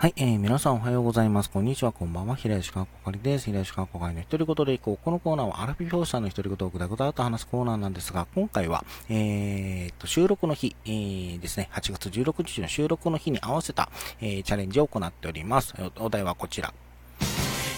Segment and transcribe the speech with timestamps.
[0.00, 1.50] はい、えー、皆さんおはようございます。
[1.50, 2.36] こんにちは、こんばんは。
[2.36, 3.46] 平吉川こかりです。
[3.46, 4.98] 平吉川こかりの一人言でいこう。
[5.04, 13.90] このコーナーはアラフィフさんの一人言をぐだぐだと話すコーナーなんですが、今回は、えー、と、収録の日、えー、ですね、8月16日の収録の日に合わせた、
[14.20, 15.74] えー、チャレンジを行っております。
[15.98, 16.72] お題はこちら。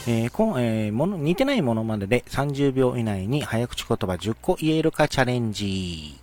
[0.07, 6.21] えー、こえー、もの、似てないものまでで30秒以内に早口言葉10個言えるかチャレンジ。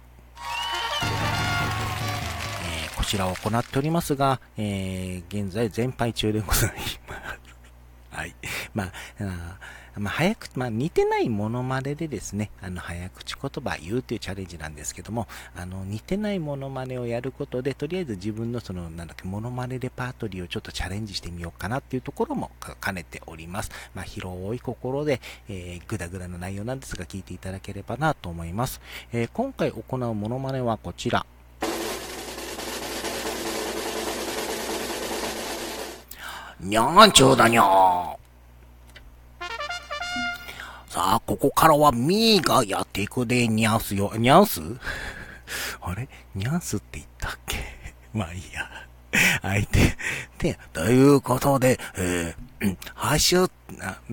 [3.08, 7.00] ちらを行っておりますが、えー、現在全敗中でございます。
[8.12, 8.36] はい。
[8.74, 8.92] まあ、
[9.96, 22.52] あまあ、早く、まあ、似てないものまででですね、あの、早口言葉言うというチャレンジなんですけども、あの、似てないものまねをやることで、とりあえず自分のその、なんだっけ、ものまねレパートリーをちょっとチャレンジしてみようかなっていうところも
[22.84, 23.72] 兼ねております。
[23.96, 28.82] まあ、広い心で、えー、ぐだぐだな内容なんですが、聞いていただければなと思います。
[29.14, 31.26] えー、今回行うものまねはこちら。
[36.60, 38.18] にゃーんちゅうだにゃー。
[40.90, 44.12] さあ、ここからはミーがやっていくでにゃんすよ。
[44.18, 44.62] にゃんす
[45.82, 46.10] あれ？
[46.34, 47.58] にゃんすって言ったっけ？
[48.14, 48.68] まあいいや。
[49.42, 49.98] 相手。
[50.40, 53.50] で、ということで、えー、うん、ハッシュ、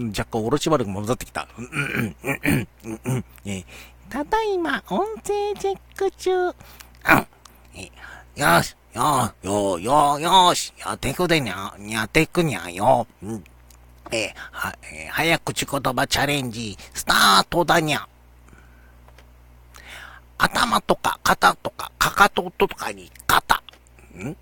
[0.08, 1.48] 若干おろし丸が戻ってきた。
[1.58, 3.24] うんうんうんうんうんうん。
[3.46, 3.64] え
[4.10, 6.48] ただいま、音声チェック中。
[6.48, 6.54] うん。
[7.74, 7.90] え
[8.36, 8.76] よし。
[8.94, 13.06] よよよよし、やっていくでにゃ、やっていくにゃよ。
[13.22, 13.44] うん。
[14.10, 18.08] えー、は、えー、早口言葉チャレンジ、スタートだにゃ。
[20.38, 23.62] 頭とか肩とかかかととかに肩。
[24.16, 24.36] ん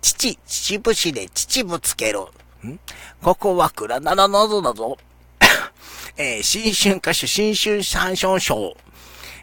[0.00, 2.20] 父、父節で父ぶつける。
[2.64, 2.78] ん
[3.22, 4.96] ここは倉七のぞだぞ。
[6.16, 8.76] えー、新春歌手新春三章賞。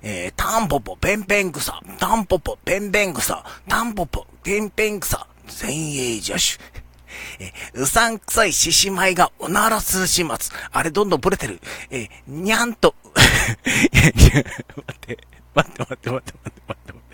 [0.06, 5.26] えー、タンポポペンペン草、タンポポペンペン草、タンポポペンペン草、
[5.62, 6.62] 前衛助手。
[7.40, 10.58] えうさんくさい獅子舞がおならす始末。
[10.74, 11.62] あれどんどんブレてる。
[11.90, 15.18] えにゃんと、 待って、
[15.56, 16.34] 待って、待って、待って、待って、
[16.68, 17.14] 待って、待って。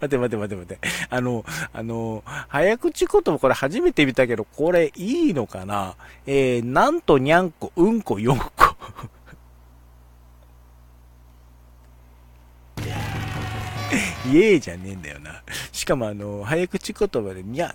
[0.00, 0.78] 待て待て待て待て。
[1.10, 5.96] あの、あの、早口言葉これ初めて見たけど、これいいのかな？
[6.26, 8.52] えー、なんとにゃんこ、うんこ、よんこ。
[14.32, 15.42] イエーじゃねえんだよな。
[15.72, 17.74] しかもあの、早口言葉で、にゃ、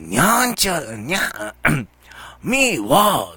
[0.00, 1.20] にゃんちゅう、にゃ、
[2.42, 3.36] みーは、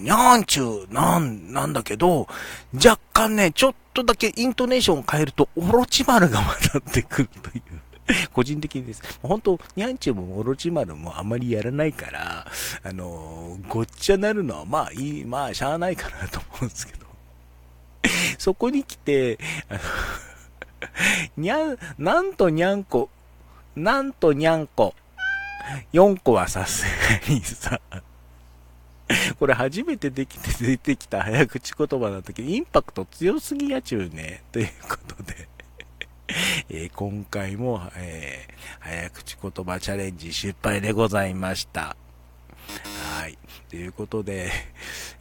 [0.00, 2.26] にゃんちゅう、なん、なんだけど、
[2.74, 7.62] 若干ね、ちょっとだけイントネーションを変えると、オロチマルが混ざってくるという。
[8.32, 9.02] 個人的にです。
[9.22, 12.46] 本当にゃんちゅうもオロチマルもあまりやらないから、
[12.82, 17.06] あのごっちゃなるのはまあいい、まあしゃあないかなと思うんですけど。
[18.38, 19.38] そこに来て、
[19.68, 19.80] あの
[21.36, 23.10] にゃん、なんとにゃんこ、
[23.74, 24.94] なんとにゃんこ。
[25.92, 26.84] 4個はさす
[27.28, 27.80] がにさ、
[29.38, 34.42] これ初めてできて出てきた早口言葉の時、インパクト強すぎやちゅうね。
[34.52, 35.48] ということで
[36.68, 41.96] えー、今回も、えー、早口言葉チャレンジ失敗でございました。
[43.18, 43.38] はい。
[43.68, 44.50] ということで、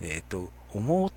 [0.01, 1.07] えっ、と、思、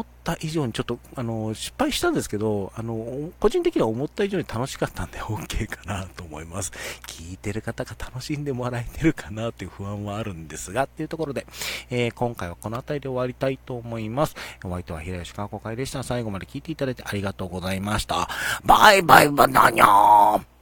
[0.00, 6.72] った以上にちょっと、あの、失敗したんですけど、あの、個人的には思った以上に楽しかったんで OK かなと思います。
[7.06, 11.46] 聞いてる方が楽しんでもらえてるかなという不安はあるんですが、っていうところで、
[11.90, 14.36] えー、今回はこの辺りで終わりたいと思います。
[14.64, 16.02] お相手は平吉川子会でした。
[16.02, 18.28] 最後まで聞いていただいてありがとうございました。
[18.64, 20.53] バイバイバナニャー